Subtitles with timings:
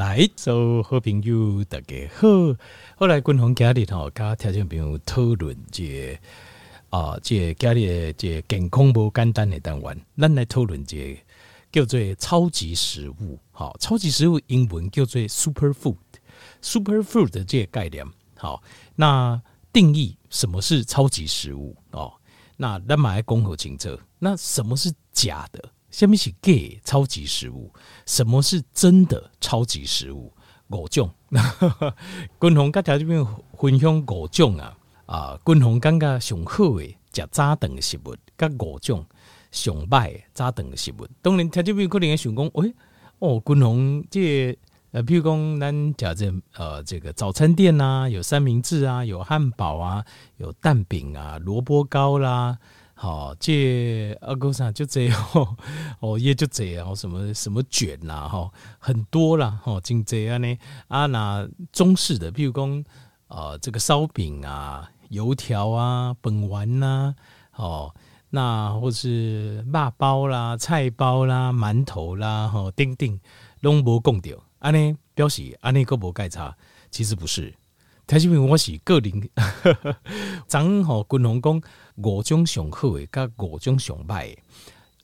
[0.00, 2.26] 来，做好朋友大家好。
[2.96, 6.18] 后来军宏家里头，跟听众朋友讨论这
[6.88, 11.22] 啊，这家里这健康不简单的单元，咱来讨论这
[11.70, 13.38] 叫做超级食物。
[13.52, 18.02] 好，超级食物英文叫做 superfood，superfood 的这个概念。
[18.38, 18.62] 好，
[18.96, 19.38] 那
[19.70, 22.10] 定义什么是超级食物哦？
[22.56, 24.00] 那咱马来公和清楚。
[24.18, 25.62] 那什么是假的？
[25.90, 26.52] 什么是假
[26.84, 27.72] 超级食物？
[28.06, 30.32] 什么是真的超级食物？
[30.68, 31.10] 五种，
[32.40, 33.26] 军宏甲条这边
[33.58, 35.36] 分享五种啊啊！
[35.44, 39.04] 军宏感觉上好诶，食早顿的食物，甲五种
[39.50, 41.08] 上歹诶早顿的食物。
[41.20, 42.74] 当然，条这边可能会想讲，诶、欸，
[43.18, 44.56] 哦，军宏这、
[44.92, 50.04] 呃，譬如讲咱讲这呃，这个早餐店啊，有三明治啊，有汉堡啊，
[50.36, 52.56] 有蛋饼啊，萝卜糕啦。
[53.02, 55.56] 好，这阿哥啥就这样
[56.00, 60.58] 哦，也就这样，什么什么卷呐，哈，很多啦，哈，就这样呢。
[60.88, 62.84] 啊，那中式的，譬如讲，
[63.28, 67.14] 呃，这个烧饼啊、油条啊、本丸呐，
[67.56, 67.94] 哦，
[68.28, 73.18] 那或是肉包啦、菜包啦、馒头啦，哈，丁丁
[73.60, 76.54] 拢无讲到，安尼表示安尼个无盖差，
[76.90, 77.54] 其实不是。
[78.06, 79.30] 台视频我是个人，
[80.48, 81.62] 张吼军宏讲
[82.02, 84.38] 五种上好诶，甲五种上歹诶。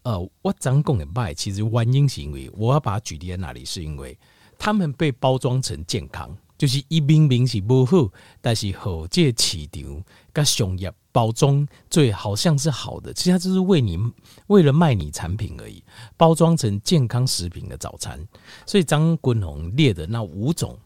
[0.02, 4.16] 呃，我张讲的歹，其实原因是因为我要把它举例在哪里，是因为
[4.58, 8.08] 他们被包装成健康，就是一明明是不好，
[8.40, 13.98] 但是好这市场甲商业包装最好像是好的，其实它就是为你
[14.46, 15.82] 为了卖你产品而已，
[16.16, 18.18] 包装成健康食品的早餐。
[18.64, 20.78] 所以张军宏列的那五种。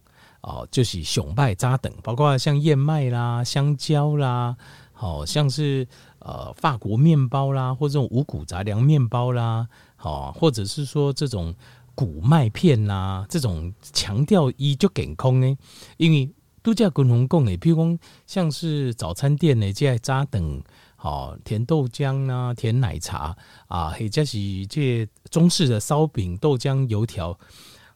[0.43, 4.57] 哦，就是熊拜扎等，包括像燕麦啦、香蕉啦，
[5.01, 11.55] 好像是呃法国面包啦，或这种五谷杂粮面包啦，好，或者是说这种
[11.95, 15.57] 谷麦片啦，这种强调一就健康呢，
[15.97, 16.31] 因为
[16.63, 20.63] 度假共同供诶，譬如说像是早餐店呢，这扎等，
[20.97, 23.35] 好甜豆浆啊、甜奶茶
[23.69, 27.39] 啊，或者是这中式的烧饼、豆浆、油条，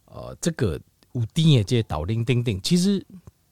[0.06, 0.80] 呃，这个。
[1.14, 2.94] 五丁也接导铃钉钉，其实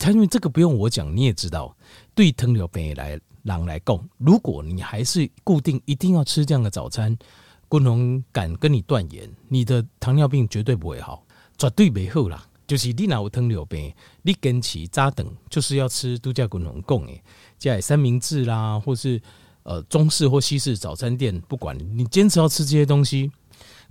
[0.09, 1.77] 因为这个不用我讲，你也知道，
[2.13, 7.17] 对糖尿病来人来讲，如果你还是固定一定要吃这样的早餐，
[7.71, 11.25] 军宏敢跟你断言，你的糖尿病绝对不会好，
[11.59, 12.47] 绝对没好啦。
[12.67, 13.93] 就是你哪有糖尿病，
[14.23, 17.23] 你坚持早顿就是要吃度假军宏讲诶，
[17.59, 19.21] 加三明治啦，或是
[19.63, 23.31] 呃中式或西式早餐店，不管你坚持要吃这些东西，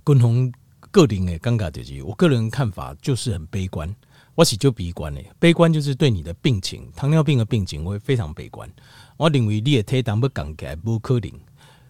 [0.04, 0.52] 军宏。
[0.90, 3.88] 个人的尴尬就是，我个人看法就是很悲观。
[4.34, 8.70] 我是就悲观的，悲观就是对你的病情，糖尿病的病情会非常悲观。
[9.16, 11.30] 我认为你的体重要降起来不可能，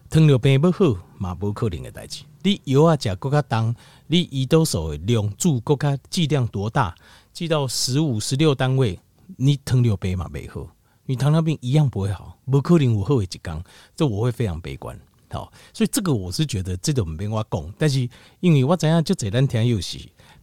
[0.09, 2.23] 糖尿病要好嘛不可能的代志。
[2.43, 3.73] 你药啊食更加重，
[4.07, 6.93] 你胰岛素的量注更加剂量多大，
[7.31, 8.99] 剂到十五、十六单位，
[9.37, 10.67] 你糖尿病嘛没好，
[11.05, 13.63] 你糖尿病一样不会好，不可能有好的一天，
[13.95, 14.99] 这我会非常悲观。
[15.31, 18.07] 好，所以这个我是觉得这种没话讲，但是
[18.41, 19.97] 因为我怎样就这两天又是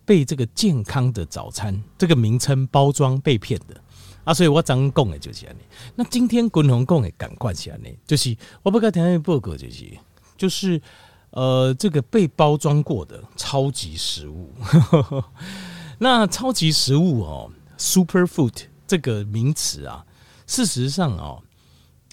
[0.05, 3.81] 被这个健康的早餐这个名称包装被骗的
[4.25, 5.57] 啊，所以我怎讲的就是这样。
[5.95, 9.99] 那今天滚红讲的感官是这样，就是我不该听的报告就是
[10.37, 10.81] 就是
[11.31, 14.53] 呃这个被包装过的超级食物。
[15.99, 20.05] 那超级食物哦，superfood 这个名词啊，
[20.47, 21.43] 事实上哦。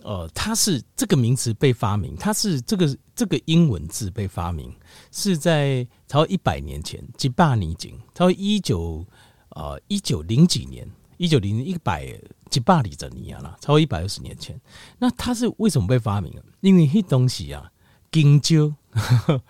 [0.03, 4.73] 呃，它是这个名词被发明，它是这个这个英文字被发明
[5.11, 9.05] 是在超一百年前，几百年前，超一九
[9.49, 12.07] 呃一九零几年，一九零一百
[12.49, 14.59] 几百里整年了，超过一百二十年前。
[14.99, 16.33] 那它是为什么被发明？
[16.61, 17.71] 因为那东西啊，
[18.11, 18.73] 香蕉，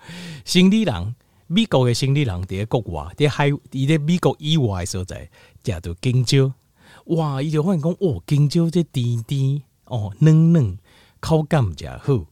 [0.44, 1.14] 生理人，
[1.46, 5.30] 美国的生理人在国外，在海，伫在美国以外的所在
[5.62, 6.52] 叫做香蕉。
[7.06, 9.62] 哇，伊就发现讲，哦，香蕉这甜甜。
[9.84, 10.76] 哦，嫩嫩，
[11.18, 12.26] 口感比较好，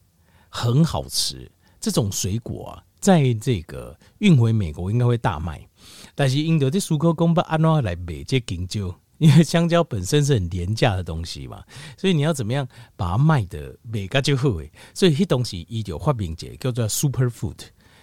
[0.49, 1.51] 很好吃。
[1.79, 5.67] 这种水果啊，在这个运回美国应该会大卖。
[6.13, 8.95] 但是印度的出口工不安怎来卖这香蕉？
[9.17, 11.63] 因为香蕉本身是很廉价的东西嘛，
[11.97, 14.71] 所以你要怎么样把它卖的每个就好诶。
[14.93, 17.57] 所以这东西伊就发明者叫做 superfood，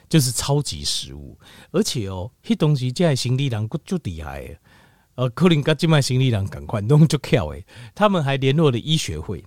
[0.09, 1.39] 就是超级食物。
[1.71, 4.59] 而且哦，这东西在心理上就厉害。
[5.17, 7.65] 呃，可能跟静脉心理人赶快弄就巧诶，
[7.95, 9.45] 他们还联络了医学会，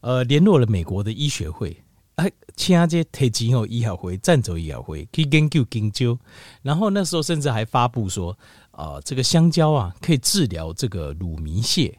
[0.00, 1.76] 呃，联络了美国的医学会，
[2.14, 6.18] 哎，请这提前后医学会、赞助医学会去研究研究，
[6.62, 8.34] 然后那时候甚至还发布说，
[8.78, 11.92] 啊、这个香蕉啊可以治疗这个乳糜泻。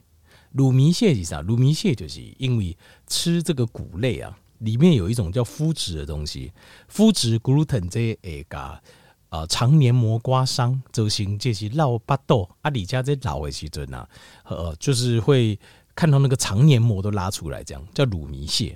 [0.54, 1.42] 乳糜泻是啥？
[1.42, 6.54] 乳糜泻就是因为吃这个谷类啊，里面有一种叫麸质的东西，
[6.90, 8.18] 麸质 gluten 这
[8.48, 8.82] 个。
[9.30, 14.10] 呃肠黏膜刮伤，造成这些老巴豆啊，你家这老的时阵啊，
[14.46, 15.60] 呃，就是会
[15.94, 18.74] 看到那个肠黏膜都拉出来，这样叫乳糜泻。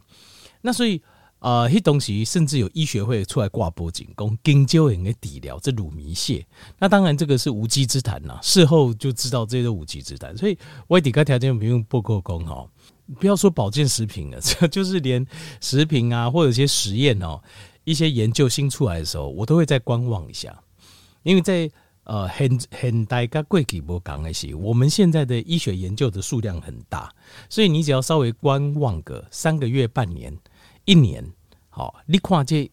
[0.61, 1.01] 那所以。
[1.43, 6.41] 啊，迄东西甚至有医学会出来挂脖颈，讲金蕉也可以治疗这乳糜泻。
[6.79, 10.37] 那当然这个是无稽之谈呐，事后就知道这些都无稽之谈。
[10.37, 10.57] 所以
[10.87, 12.65] 外底个条件不用不够工哈，
[13.19, 15.27] 不要说保健食品了，这就是连
[15.59, 17.41] 食品啊，或者一些实验哦，
[17.83, 20.57] 一些研究新出来的时候，我都会再观望一下。
[21.23, 21.69] 因为在
[22.05, 27.13] 呃很很大个贵体波讲的是，我们现在的医学研究的数量很大，
[27.49, 30.33] 所以你只要稍微观望个三个月、半年。
[30.85, 31.25] 一年，
[31.69, 32.69] 好，你看这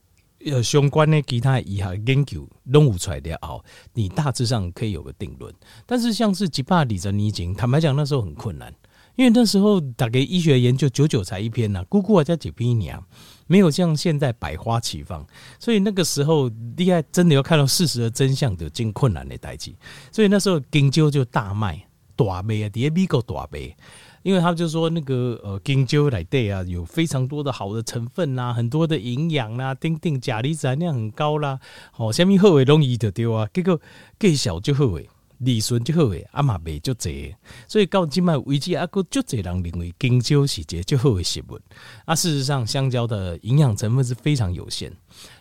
[0.46, 3.62] 呃相关的其他医学研究弄不出来的哦，
[3.94, 5.54] 你大致上可以有个定论。
[5.86, 8.74] 但是像是吉巴里泽尼金，坦白讲那时候很困难，
[9.16, 12.98] 因为那时候大概医学研究九九才一篇呐、啊，姑姑啊加几篇年，
[13.46, 15.24] 没有像现在百花齐放，
[15.58, 19.76] 所以那个时候厉害真的要看到事实的真相的真困难的代际，
[20.10, 21.86] 所以那时候研究就大卖
[22.16, 23.76] 大卖啊，底下美国大卖。
[24.22, 31.58] 因为他就说那个呃，金蕉来对啊，有非常多的好的成分呐，很多的营养啦，丁丁钾离子含量很高啦。
[31.96, 33.80] 哦，虾米后尾容易就丢啊，结果
[34.18, 35.08] 更小就后尾，
[35.38, 37.34] 利润就后尾，阿妈卖就济，
[37.66, 41.58] 所以到今麦为止，阿个就济人认为金蕉是个就后尾食物。
[42.04, 44.92] 啊，事实上，香蕉的营养成分是非常有限，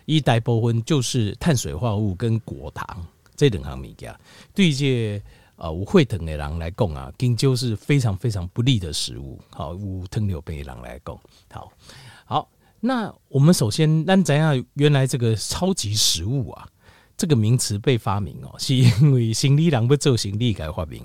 [0.06, 3.06] 一大部分就是碳水化合物跟果糖
[3.36, 4.14] 这两项物件，
[4.54, 5.22] 对这。
[5.60, 9.38] 啊，有血糖的人来讲啊，金蕉是非常非常不利的食物。
[9.50, 11.14] 好，有糖尿病的人来讲，
[11.52, 11.70] 好
[12.24, 12.48] 好。
[12.80, 16.66] 那我们首先，咱知影原来这个超级食物啊，
[17.14, 21.04] 这个名词被发明哦， 是因为行李人不做行李改发明。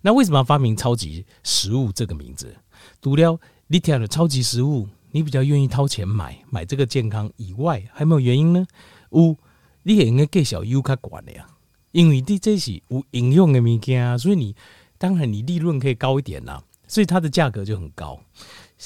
[0.00, 2.52] 那为什么要发明超级食物这个名字？
[3.00, 3.38] 除了
[3.68, 8.66] 你听了超级食物，你比较愿意掏钱买买这个健康以外，还有没有原因呢？
[9.10, 9.36] 有，
[9.84, 11.46] 你也应该介绍优卡管的呀。
[11.92, 14.56] 因为这这是有营养的物件，所以你
[14.98, 18.20] 当然你利润可以高一点啦，所以它的价格就很高。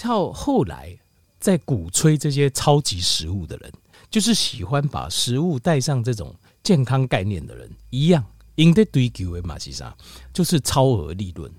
[0.02, 0.98] 到后来
[1.40, 3.72] 在鼓吹这些超级食物的人，
[4.10, 8.24] 就是喜欢把食物带上这种健康概念的人一样，
[8.56, 9.84] 应该追求的嘛，其实
[10.32, 11.50] 就是超额利润。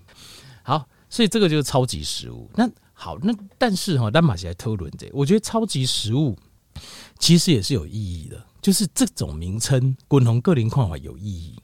[0.64, 2.50] 好，所以这个就是超级食物。
[2.56, 6.38] 那好，那但是哈，但马西来讨论这，我觉得超级食物
[7.20, 8.44] 其实也是有意义的。
[8.68, 11.58] 就是这种名称，滚红个人看法有意义。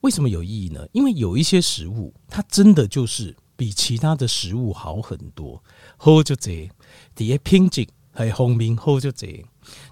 [0.00, 0.88] 为什么有意义呢？
[0.92, 5.62] 因为有一些食物，它真的就是比其他的食物好很多，
[5.98, 6.70] 喝就这，
[7.14, 9.44] 底下品质还风味好就这。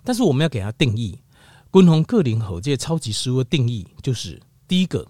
[0.03, 1.21] 但是我们要给它定义，
[1.71, 5.07] 滚红个人和这些超级食物的定义就是：第一个，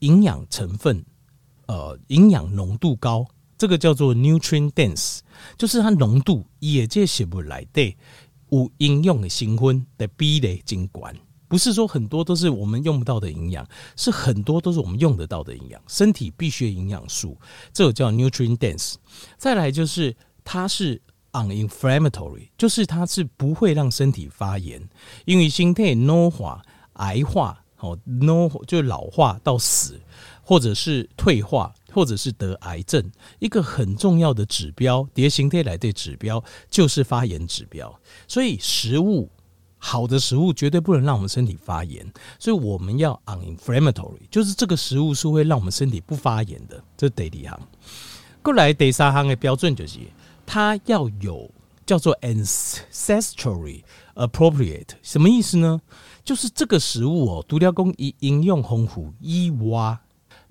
[0.00, 1.02] 营养成分，
[1.64, 3.26] 呃，营养浓度高，
[3.56, 5.20] 这个叫做 nutrient dense，
[5.56, 7.96] 就是它浓度也这些不来对。
[8.50, 11.02] 有应用的新婚的比例真高，
[11.48, 13.66] 不是说很多都是我们用不到的营养，
[13.96, 17.38] 是很多都是我们用得到的营养，身体必须的营养素，
[17.72, 18.94] 这个叫 nutrient dense。
[19.36, 20.14] 再来就是
[20.44, 21.00] 它是
[21.32, 24.86] uninflammatory，就是它是不会让身体发炎，
[25.24, 26.62] 因为身体老化、
[26.94, 30.00] 癌化，哦，no 就老化到死，
[30.42, 31.72] 或者是退化。
[31.98, 33.10] 或者是得癌症，
[33.40, 36.40] 一个很重要的指标，叠形态来的指标
[36.70, 37.92] 就是发炎指标。
[38.28, 39.28] 所以食物
[39.78, 42.06] 好的食物绝对不能让我们身体发炎，
[42.38, 46.80] 所以我们要 uninflammatory，就是这个食物是会让我们身体不发炎的。
[46.96, 47.60] 这是第二项。
[48.44, 49.98] 过来第三行的标准就是
[50.46, 51.50] 它要有
[51.84, 53.82] 叫做 ancestrally
[54.14, 55.80] appropriate，什么意思呢？
[56.24, 59.98] 就是这个食物哦，独料工以应用丰富以外，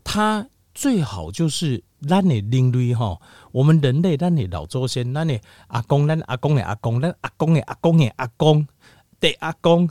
[0.04, 0.46] 它。
[0.78, 3.20] 最好就是咱的邻类哈，
[3.52, 8.68] 我们人类咱的老祖先，咱的阿公，咱阿公的阿公，咱阿公的阿公的阿公
[9.20, 9.90] 的阿公，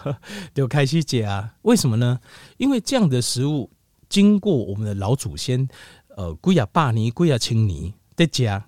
[0.52, 1.54] 就开始讲啊？
[1.62, 2.20] 为什么呢？
[2.58, 3.70] 因为这样的食物
[4.10, 5.66] 经过我们的老祖先，
[6.08, 8.62] 呃，几啊百年、几啊千年的家，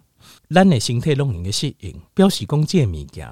[0.49, 3.29] 咱的身体弄的适应，表示讲这物件，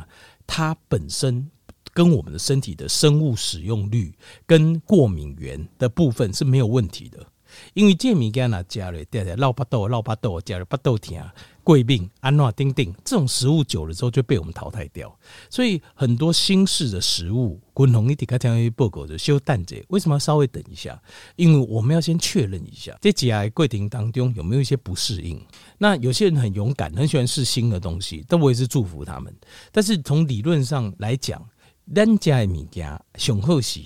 [0.47, 1.51] 它本身
[1.95, 4.15] 跟我们的身体的生物使用率
[4.47, 7.27] 跟过敏原的部分是没有问题的。
[7.75, 11.25] 因为这物件呐，加了带来老巴豆、老巴豆，加了巴豆甜、
[11.63, 15.17] 贵病、安诺丁丁，这种食物久了之后就被我们淘汰掉。
[15.51, 21.01] 所以很多新式的食物，滚红一点开天一报告的修蛋者，为什么要稍微等一下？
[21.37, 25.41] 因为我们要先确认一下，这几样柜亭当中有没有一些不适应。
[25.79, 29.35] 那有些人很勇敢，很喜欢试新的东西，但我也是祝福他们。
[29.73, 31.47] 但是从理论上来讲，
[31.95, 32.87] 咱家的物件
[33.17, 33.81] 上好是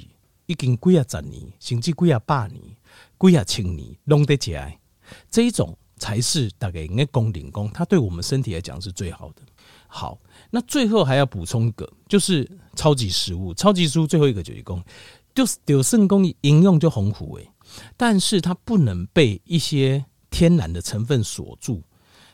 [0.46, 2.69] 已经几啊十年，甚至几啊百年。
[3.18, 4.78] 贵啊，请你弄得起来，
[5.30, 9.42] 这一种才是大概应该公领工，它对我们身体来讲是最好的。
[9.86, 10.18] 好，
[10.50, 13.52] 那最后还要补充一个，就是超级食物。
[13.52, 14.84] 超级食物最后一个就是讲，
[15.34, 17.50] 就是有肾功应用就丰富诶，
[17.96, 21.82] 但是它不能被一些天然的成分锁住。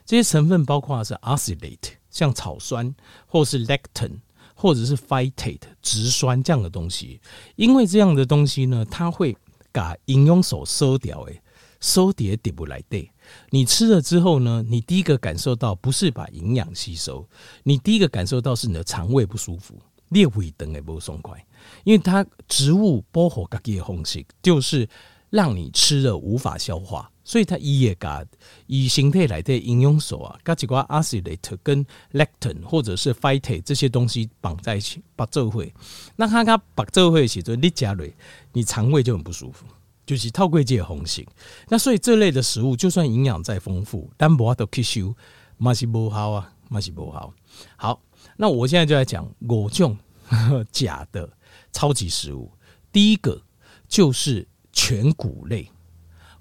[0.05, 2.95] 这些成分包括是 oxalate，像草酸，
[3.27, 4.21] 或是 lacton，
[4.55, 7.21] 或者是 phytate 植酸这样的东西。
[7.57, 9.37] 因为这样的东西呢，它会
[9.77, 11.43] 把营养素收掉，诶，
[11.83, 13.11] 收碟碟不来对。
[13.51, 17.29] 你吃了之后呢，你第一个感受到不是把营养吸收，
[17.63, 19.79] 你第一个感受到是你的肠胃不舒服，
[20.09, 21.47] 裂胃等也不松快，
[21.85, 24.89] 因为它植物保护自己的方式就是
[25.29, 28.25] 让你吃了无法消化，所以它伊也把
[28.69, 35.75] 以形态来的营养素啊，跟几挂 oxalate 跟 lactone 或者是 phytate 这些东西绑在一起，把这会，
[36.15, 38.15] 那它它把这会写作你加瑞，
[38.53, 39.67] 你肠胃就很不舒服。
[40.07, 41.27] 就是透过这个方式，
[41.69, 45.13] 那所以这类的食物就算营养再丰富，但无法度吸收，
[45.57, 47.35] 嘛是无好啊，嘛是无好。
[47.75, 48.01] 好，
[48.37, 49.99] 那我现在就来讲五种
[50.71, 51.29] 假的
[51.73, 52.49] 超级食物。
[52.93, 53.43] 第一个
[53.89, 55.69] 就是全谷类，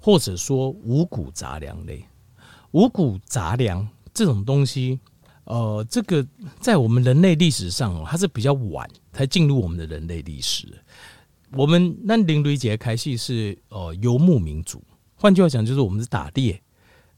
[0.06, 2.00] 或者说五谷杂粮类。
[2.70, 3.84] 五谷杂粮
[4.14, 5.00] 这种东西，
[5.42, 6.24] 呃，这个
[6.60, 10.68] 在我们人类历史上，它是比较晚才进入我们的人类历史。
[11.50, 14.80] 我们那林瑞杰开戏是呃游牧民族，
[15.16, 16.62] 换句话讲就是我们是打猎，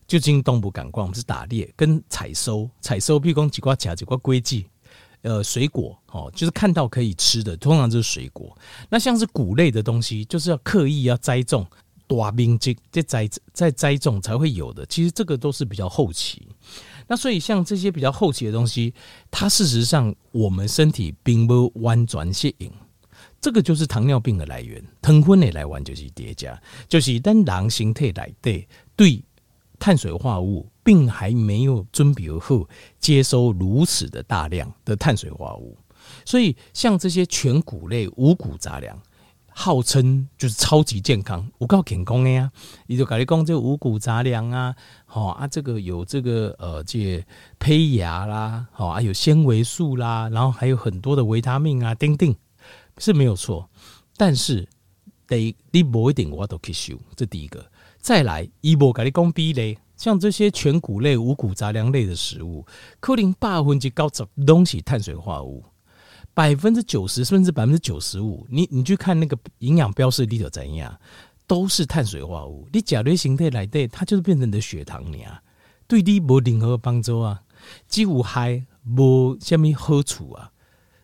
[0.07, 4.65] 就进东部感官，我们是打猎跟采收，采收譬如讲几瓜卡几瓜龟记，
[5.21, 8.57] 呃水果哦，就是看到可以吃的，通常就是水果。
[8.89, 11.67] 那像是谷类的东西，就是要刻意要栽种，
[12.09, 14.85] 大面积再栽再栽种才会有的。
[14.87, 16.49] 其实这个都是比较后期。
[17.07, 18.93] 那所以像这些比较后期的东西，
[19.31, 22.73] 它事实上我们身体并不完全适应。
[23.41, 29.23] 这个就是糖尿病的来源，糖分的来源就是叠加，就是当人形态来对对
[29.79, 35.79] 碳水化合物，并还没有准备后接收如此的大量的碳水化合物，
[36.25, 39.01] 所以像这些全谷类、五谷杂粮，
[39.61, 42.49] 号称就是超级健康，我告健康的呀，
[42.87, 44.73] 你就跟你讲这五谷杂粮啊，
[45.05, 47.25] 好啊，这个有这个呃这
[47.59, 52.33] 胚芽啦，好啊有纤维素啦，然后还有很多的维他命啊，丁丁。
[52.99, 53.69] 是没有错，
[54.17, 54.69] 但是
[55.27, 57.65] 得你某一点我都可以修，这第一个。
[58.01, 62.65] 再来，一波给你讲比例，像这些全谷类、五谷杂粮类的食物，
[63.01, 65.65] 可能百分之九十拢是碳水化合物，
[66.39, 70.97] 百分之九十甚至百分之九十五，你你去看那个营养标示里头怎样，
[71.49, 72.69] 都是碳水化合物。
[72.73, 75.37] 你甲类形态来对，它就是变成你的血糖量，
[75.89, 77.43] 对你没任何帮助啊，
[77.89, 80.53] 几乎还没什么好处啊。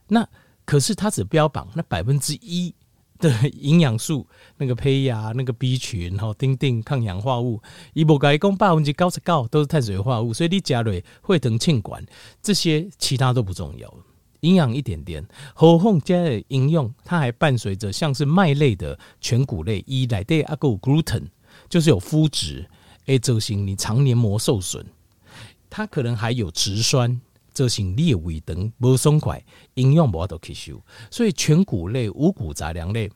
[0.06, 0.24] 那
[0.64, 2.72] 可是它只标榜那百分之一
[3.18, 4.24] 的营养素，
[4.58, 7.60] 那个胚芽、那个 B 群、然后丁丁抗氧化物，
[7.92, 12.06] 一波改共百分之九十九都是碳水化合物，所以你加瑞会等气管。
[12.40, 13.92] 这些其他都不重要，
[14.44, 15.26] 营养一点点。
[15.54, 21.24] 何况加的应用，它还伴随着像是麦类的全谷类，一来对阿个 gluten
[21.68, 22.68] 就是有麸质，
[23.06, 24.84] 诶，造成你肠黏膜受损，
[25.70, 27.20] 它可能还有植酸。
[27.56, 29.40] 这型列为等不松快，
[29.74, 33.08] 营养不都吸收，所以全谷类、五谷杂粮类，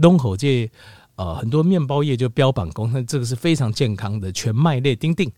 [0.00, 0.70] 东口这
[1.16, 5.28] 呃很多面包业就标榜说这个是非常健康的全麦类，丁丁。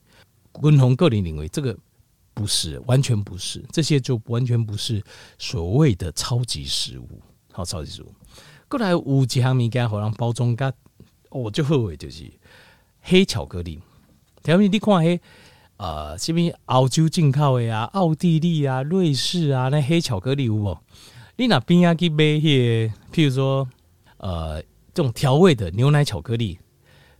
[0.60, 1.74] 温红个人认为这个
[2.42, 5.00] 不是，完全不是，这些就完全不是
[5.38, 7.22] 所谓的超级食物。
[7.52, 8.12] 好，超级食物。
[8.68, 10.72] 过来有几项物件好像包装甲，
[11.30, 12.28] 我就后悔就是
[13.00, 13.80] 黑巧克力。
[14.42, 15.20] 条面你看黑。
[15.78, 20.78] 呃，什么澳洲进口的啊，奥地利啊，瑞士啊，那黑巧克力有无？
[21.34, 23.68] 你那边啊去买些，譬如说，
[24.18, 24.62] 呃，
[24.94, 26.60] 这种调味的牛奶巧克力，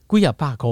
[0.07, 0.71] 贵啊百块，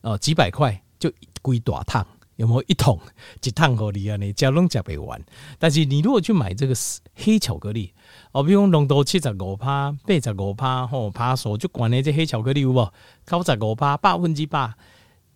[0.00, 2.04] 哦，几百块就贵大桶，
[2.40, 2.98] 有没有一桶
[3.42, 4.16] 一桶好利啊？
[4.16, 5.22] 你加拢加不完。
[5.58, 6.74] 但是你如果去买这个
[7.14, 7.92] 黑巧克力，
[8.32, 12.92] 哦，比如讲浓度七十五趴、八十五趴，吼，趴数就管那这黑巧克力有无？
[13.26, 14.72] 九十五趴，百分之百。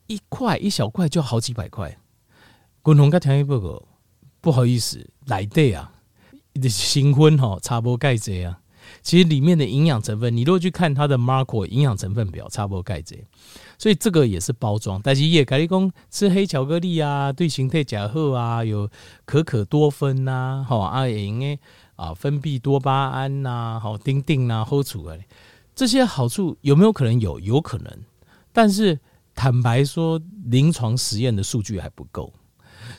[0.06, 1.99] 一块一小块就好几百块，
[2.82, 3.82] 滚红个听一报告，
[4.40, 5.92] 不好意思，来对啊，
[6.68, 8.61] 新婚吼，差不多盖这啊。
[9.04, 13.16] 其实里面的营养成分，你如果去看它的 Marco 营养成分表，差不多盖这。
[13.78, 18.90] 所以这个也是包装，但是也可以讲吃黑巧克力啊，对形态假贺啊，有
[19.25, 21.56] 可可多酚呐，好啊，也应该
[21.94, 25.16] 啊分泌多巴胺呐，好丁丁呐，好处啊，
[25.76, 27.38] 这些好处有没有可能有？
[27.38, 27.99] 有可能，
[28.52, 28.99] 但是。
[29.37, 32.32] 坦白说，临床实验的数据还不够，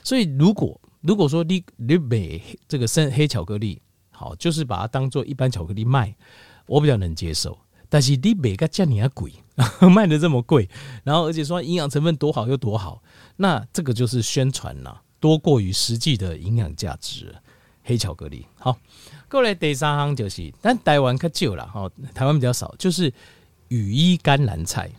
[0.04, 3.80] 所以如果如果说你你买这个生黑巧克力，
[4.16, 6.14] 好，就是把它当做一般巧克力卖，
[6.66, 7.58] 我比较能接受。
[7.88, 9.32] 但是你买个价你还贵，
[9.94, 10.68] 卖的这么贵，
[11.04, 13.02] 然后而且说营养成分多好又多好，
[13.36, 17.34] 那这个就是宣传呐，多过于实际的营养价值。
[17.88, 18.44] 黑巧克力。
[18.58, 18.76] 好，
[19.30, 23.12] 过来第三行就是，但台湾较少了哈，台湾比较少，就是
[23.68, 24.90] 羽衣甘蓝菜。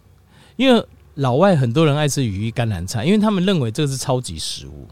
[0.55, 4.87] 因为老外很多人爱吃羽衣甘蓝菜，因为他们认为这个是超级食物。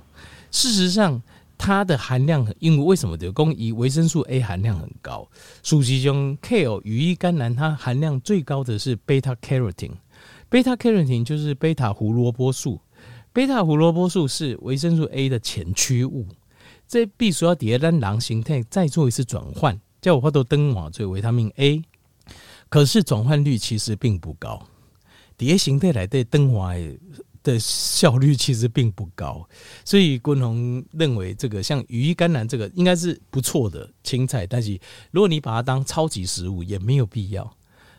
[0.51, 1.22] 事实上，
[1.58, 3.18] 它的含量，因为为什么？
[3.18, 3.32] 的？
[3.32, 5.28] 供以维生素 A 含量很高。
[5.64, 9.92] 属其中 Kale 羽衣甘蓝，它含量最高的是贝塔 carotene。
[10.50, 12.80] 贝塔 carotene 就是贝塔胡萝卜素。
[13.34, 16.28] 贝塔胡萝卜素是维生素 A 的前驱物。
[16.88, 21.82] 这必须要叠单囊形态再做一次转换，叫我画到灯瓦最维他命 A。
[22.70, 24.68] 可是转换率其实并不高。
[25.36, 26.74] 叠形态来的灯瓦
[27.46, 29.48] 的效率其实并不高，
[29.86, 34.78] 所以昆宏认为这个像羽衣甘蓝这个应该是不错的青菜，但是
[35.12, 37.56] 如果你把它当超级食物也没有必要。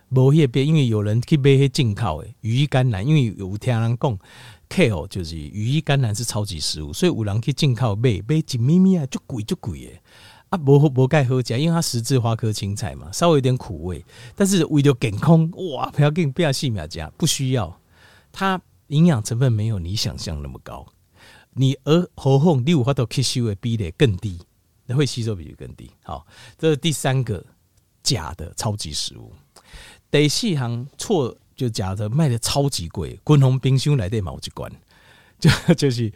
[0.09, 4.19] 某些别因为有人去买些进口的羽衣甘蓝，因为有听人讲
[4.69, 10.01] Kale 就是羽衣甘蓝是超级食物，所以有人去进口买买一咪咪啊，就贵就贵诶。
[10.51, 14.05] 啊，无无盖好食，因为它十字花科青菜嘛，稍微有点苦味，
[14.37, 17.81] 但是为了健康，哇，不要紧，不要细苗加，不需要
[18.31, 18.61] 它。
[18.89, 20.87] 营养成分没有你想象那么高，
[21.53, 24.41] 你而喉咙第五花豆吸收的比例更低，
[24.89, 25.91] 会吸收比例更低。
[26.03, 26.27] 好，
[26.59, 27.45] 这是第三个
[28.03, 29.33] 假的超级食物。
[30.11, 34.73] 第四行错就假的卖的超级贵，滚红冰箱来的毛一罐，
[35.39, 36.13] 就就是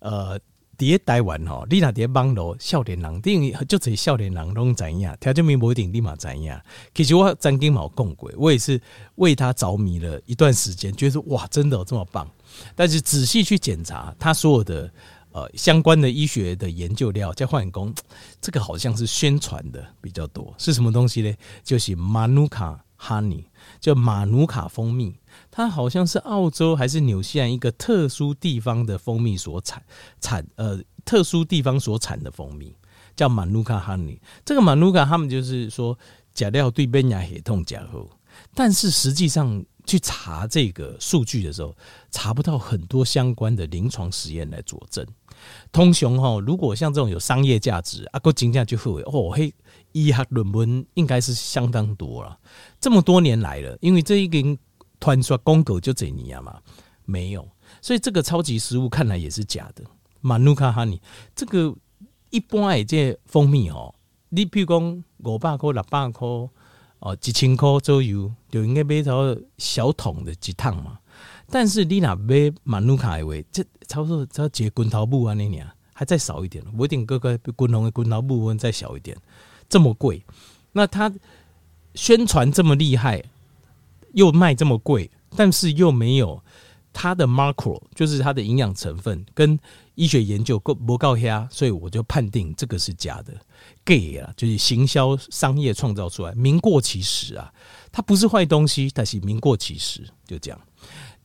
[0.00, 0.38] 呃。
[0.78, 6.54] 伫台湾吼，你若伫网络少年人，等于就这少年人拢知影，条件面不一定立马知影。
[6.94, 8.80] 其实我曾经冇讲过，我也是
[9.16, 12.28] 为他着迷了一段时间，觉得哇，真的有这么棒。
[12.74, 14.90] 但是仔细去检查他所有的
[15.32, 17.94] 呃相关的医学的研究料，再换工，
[18.40, 20.54] 这个好像是宣传的比较多。
[20.58, 21.34] 是什么东西呢？
[21.64, 23.44] 就是马努卡 honey，
[23.80, 25.14] 叫马努卡蜂蜜。
[25.50, 29.82] 它好像是澳洲还是纽西兰一个特殊地方的蜂蜜所产
[30.20, 32.74] 产呃特殊地方所产的蜂蜜
[33.14, 34.20] 叫马努卡哈尼。
[34.44, 35.98] 这个马努卡他们就是说
[36.34, 38.10] 假料对边牙血痛假后，
[38.54, 41.74] 但是实际上去查这个数据的时候，
[42.10, 45.06] 查不到很多相关的临床实验来佐证。
[45.72, 49.54] 通雄哈，如果像这种有商业价值啊，个金价就会哦嘿，
[49.92, 52.38] 医学论文应该是相当多了。
[52.80, 54.58] 这么多年来了，因为这一根。
[55.06, 56.60] 传说公狗就这样嘛？
[57.04, 57.48] 没有，
[57.80, 59.84] 所以这个超级食物看来也是假的。
[60.20, 61.00] 马努卡哈尼
[61.32, 61.72] 这个
[62.30, 63.94] 一般诶，这蜂蜜哦，
[64.30, 66.26] 你比如讲五百块、六百块
[66.98, 70.98] 哦，几千块左右就应该买到小桶的几趟嘛。
[71.48, 75.64] 但是你那买马努卡的话，这差不多才几滚头布啊那年
[75.94, 79.16] 还再少一点，我一定哥哥滚龙的滚头布再小一点，
[79.68, 80.24] 这么贵，
[80.72, 81.12] 那他
[81.94, 83.22] 宣传这么厉害。
[84.16, 86.42] 又卖这么贵，但是又没有
[86.90, 89.58] 它的 macro，就是它的营养成分跟
[89.94, 93.34] 医学研究够不够黑，所以我就判定这个是假的
[93.84, 97.52] ，gay 啊，就是行销商业创造出来，名过其实啊，
[97.92, 100.58] 它不是坏东西，但是名过其实，就这样。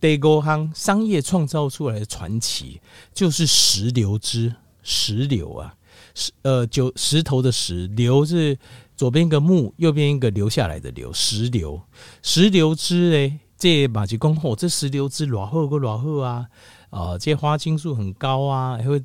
[0.01, 2.81] 第五行商业创造出来的传奇
[3.13, 5.73] 就是石榴汁，石榴啊，
[6.13, 8.59] 石呃就石头的石榴是。
[9.01, 11.81] 左边一个木，右边一个留下来的留，石榴，
[12.21, 16.47] 石榴汁嘞，这马吉公吼，这石榴汁偌好个偌好啊，
[16.91, 19.03] 啊，这花青素很高啊，还会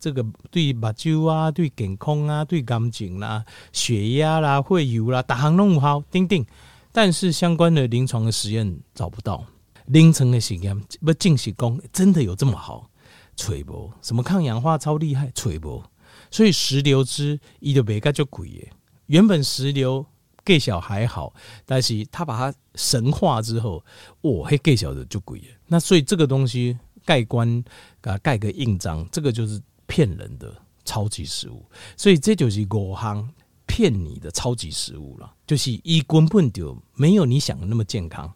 [0.00, 6.44] 这个对目睭啊，对健康啊，对感情啦，血压啦，会油啦，大行拢有效，丁丁。
[6.90, 9.46] 但是相关的临床的实验找不到，
[9.86, 12.90] 临床的实验不进行讲，真的有这么好？
[13.36, 13.92] 吹不？
[14.02, 15.30] 什么抗氧化超厉害？
[15.32, 15.80] 吹不？
[16.28, 18.72] 所以石榴汁伊就卖个就贵耶。
[19.08, 20.04] 原本石榴
[20.44, 21.34] 盖小还好，
[21.66, 23.84] 但是他把它神化之后，
[24.22, 25.46] 哇，嘿盖小的就贵了。
[25.66, 27.62] 那所以这个东西盖棺
[28.00, 30.54] 啊盖个印章，这个就是骗人的
[30.86, 31.62] 超级食物。
[31.96, 33.28] 所以这就是五行
[33.66, 38.32] 骗你的超级食物了，就是一根本就没有你想的那么健康，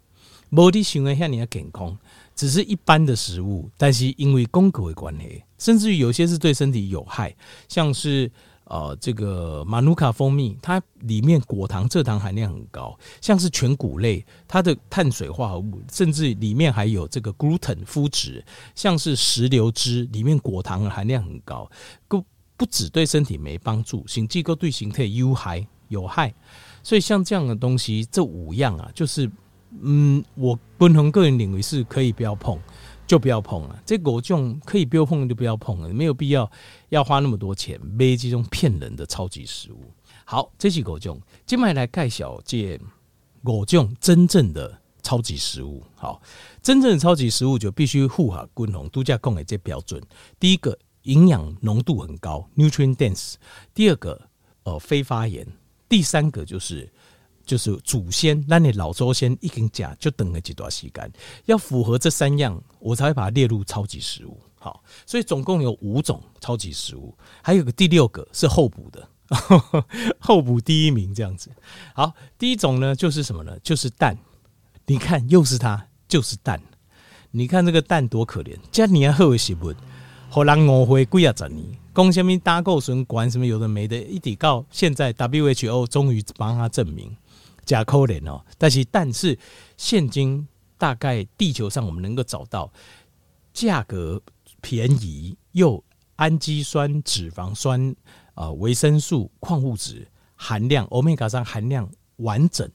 [0.50, 1.96] 没你想的像你的健康，
[2.34, 7.34] 只是一般的食物，但是因为功格的关系，甚至于有些是对身体有害，
[7.68, 8.30] 像是。
[8.72, 18.42] 呃，这个马努卡蜂蜜，它里面果糖、蔗糖含量很高，像是全谷类，它的碳水化合物，甚至里面还有这个 gluten 麸质，
[18.74, 21.70] 像是石榴汁，里面果糖的含量很高，
[22.08, 22.24] 不
[22.56, 26.32] 不只对身体没帮助，甚至对形态有害有害。
[26.82, 29.30] 所以像这样的东西，这五样啊，就是
[29.82, 32.58] 嗯，我不同个人认为是可以不要碰。
[33.12, 36.50] 就不要碰了，这果种可以不要碰就不要碰了，没有必要
[36.88, 39.92] 要花那么多钱买这种骗人的超级食物。
[40.24, 42.80] 好，这是果种，接下来介绍这
[43.42, 45.84] 果种真正的超级食物。
[45.94, 46.22] 好，
[46.62, 50.02] 真正的超级食物就必须符合均衡度假供给这标准。
[50.40, 53.34] 第一个营养浓度很高，nutrient dense。
[53.74, 54.18] 第二个，
[54.62, 55.46] 呃，非发炎。
[55.86, 56.90] 第三个就是
[57.44, 61.12] 就是祖先，那你老祖先一根甲就等了几段时间，
[61.46, 64.38] 要符合这三样，我才会把它列入超级食物。
[64.58, 69.08] 好，所以总共有五种超级食物，还有个第六个是候补的，
[70.20, 71.50] 候补第一名这样子。
[71.94, 73.58] 好，第一种呢就是什么呢？
[73.62, 74.16] 就是蛋。
[74.86, 76.60] 你看，又是它，就是蛋。
[77.30, 79.74] 你看这个蛋多可怜，这年好食物，
[80.28, 81.64] 后人误会几啊十年。
[81.94, 87.14] 讲什么胆固醇管什么有的没的，一提到现在 WHO 终于帮他证明
[87.64, 88.44] 假可怜哦。
[88.58, 89.38] 但是蛋是
[89.76, 90.46] 现今
[90.78, 92.72] 大概地球上我们能够找到
[93.52, 94.20] 价格
[94.60, 95.82] 便宜又
[96.16, 97.94] 氨基酸、脂肪酸
[98.34, 102.70] 啊、维生素、矿物质含量、欧米伽三含量完整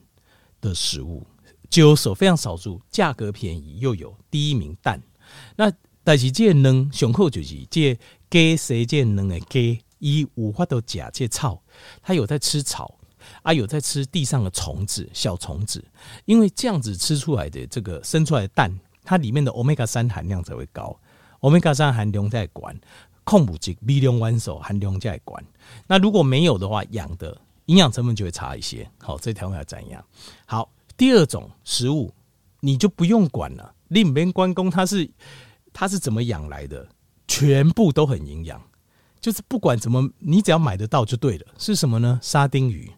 [0.60, 1.26] 的食物，
[1.70, 5.02] 就有所非常少数，价格便宜又有第一名蛋。
[5.56, 5.72] 那
[6.02, 7.98] 但是这能雄厚就是这。
[8.30, 9.40] 鸡谁见能诶？
[9.48, 11.62] 鸡一五花都假借草，
[12.02, 12.97] 它有在吃草
[13.48, 15.82] 啊，有在吃地上的虫子、小虫子，
[16.26, 18.70] 因为这样子吃出来的这个生出来的蛋，
[19.02, 20.94] 它里面的欧米伽三含量才会高，
[21.40, 22.78] 欧米伽三含量在管，
[23.24, 25.42] 矿物质、微量元素含量在管。
[25.86, 28.86] 那如果没有的话，养的营养成分就会差一些。
[28.98, 30.04] 好，这条要怎样？
[30.44, 32.12] 好，第二种食物
[32.60, 35.10] 你就不用管了，另边关公他是
[35.72, 36.86] 他是怎么养来的？
[37.26, 38.60] 全部都很营养，
[39.22, 41.46] 就是不管怎么，你只要买得到就对了。
[41.56, 42.20] 是什么呢？
[42.22, 42.92] 沙丁鱼。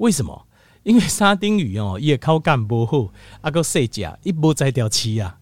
[0.00, 0.46] 为什么？
[0.82, 5.38] 因为沙丁鱼哦，也靠干不好，阿个细甲一波摘掉七啊，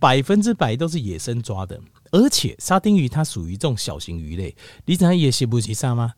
[0.00, 1.80] 百分之百都是野生抓的。
[2.10, 6.14] 而且沙丁鱼它属于这种小型鱼类，你怎样也洗不起沙吗？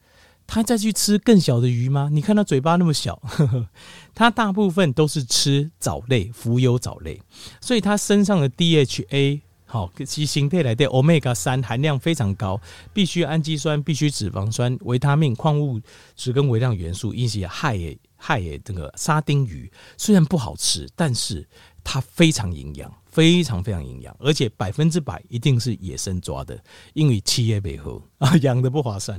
[0.46, 2.08] 它再去吃更小的鱼吗？
[2.10, 3.68] 你看它嘴巴那么小，呵呵，
[4.14, 7.20] 它大部分都是吃藻类、浮游藻类，
[7.60, 9.42] 所以它身上的 DHA。
[9.72, 12.60] 好，其形态来的欧米伽三含量非常高，
[12.92, 15.80] 必须氨基酸、必须脂肪酸、维他命、矿物
[16.14, 18.58] 质跟微量元素，一些害也害也。
[18.58, 21.48] 这个沙丁鱼虽然不好吃，但是
[21.82, 29.18] 它非常营养，非常非常营养，而且百分之百一定是野生抓的，因为企业背后啊养的不划算。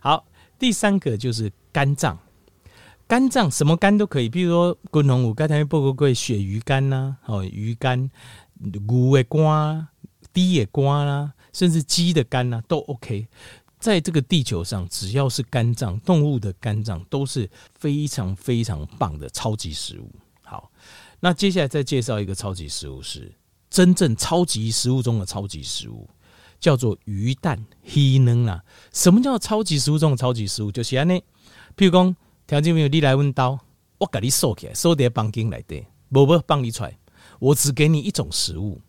[0.00, 0.24] 好，
[0.60, 2.16] 第三个就是肝脏，
[3.08, 8.08] 肝脏什么肝都可以，比如说滚龙五刚才报告过鳕鱼肝呐、啊，哦鱼肝。
[8.58, 9.88] 牛的肝、
[10.34, 13.26] 鸡的肝啦，甚至鸡的肝呐，都 OK。
[13.78, 20.10] 在这个地球上，只要是肝脏，动物的肝脏都是非常非常棒的超级食物。
[20.42, 20.72] 好，
[21.20, 23.32] 那接下来再介绍一个超级食物，是
[23.70, 26.10] 真正超级食物中的超级食物，
[26.58, 28.64] 叫做鱼蛋鱼卵啦。
[28.92, 30.72] 什么叫超级食物中的超级食物？
[30.72, 31.22] 就是安尼，
[31.76, 32.16] 譬如讲，
[32.48, 33.56] 条件没有你来问刀，
[33.98, 36.98] 我给你收起来，收在房间里底，无无放你出来。
[37.38, 38.80] 我只给你一种食物，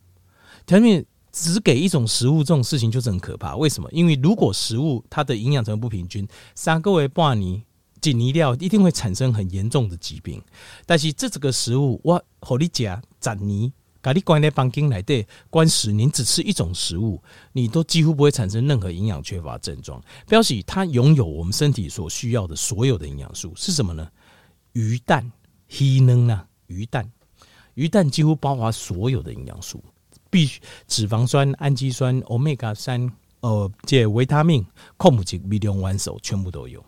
[0.66, 3.56] 条面只给一种食物，这种事情就是很可怕。
[3.56, 3.90] 为什么？
[3.92, 7.62] 因为如果食物它的营养成分不平均，三个月半年
[8.02, 10.42] 紧泥料一定会产生很严重的疾病。
[10.86, 17.22] 但是这这个食物，我和你讲，十年，把你关在房间里对，关十年，只吃一种食物，
[17.54, 20.02] 你都几乎不会产生任何营养缺乏症状。
[20.28, 24.10] 表示它拥有我们身体所需要的所有的营养素是什么呢？
[24.74, 25.32] 鱼蛋、
[25.78, 27.12] 鱼卵啊，鱼蛋。
[27.76, 29.84] 鱼蛋几乎包括所有的营养素，
[30.30, 34.66] 必须脂肪酸、氨基酸、欧米伽三，呃，这维他命、
[34.98, 36.84] 矿物质、微量元素全部都有。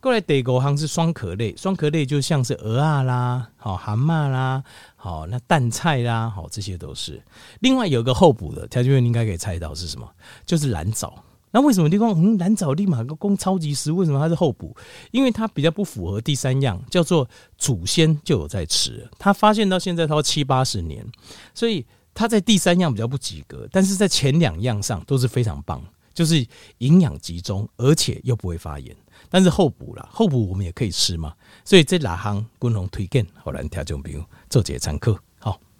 [0.00, 4.64] 过来第五行是双壳类，双壳类就像是鹅啊啦、好蛤蟆啦、
[4.96, 7.22] 好那淡菜啦，好这些都是。
[7.60, 10.10] 另外有一个候补的，条件员应该可以猜到是什么，
[10.44, 11.22] 就是蓝藻。
[11.52, 13.92] 那为什么地方嗯蓝藻立马个攻超级食？
[13.92, 14.74] 为什么它是候补？
[15.10, 19.08] 因为它比较不符合第三样，叫做祖先就有在吃。
[19.18, 21.06] 他发现到现在，它七八十年，
[21.54, 26.44] 所以他在第三样比较不及格，但是在前两样上都是非常棒，就是
[26.78, 28.96] 营养集中，而且又不会发炎。
[29.30, 31.34] 但是候补啦，候补我们也可以吃嘛。
[31.64, 35.16] 所以这两行共同推荐，好来调整比如做这参考。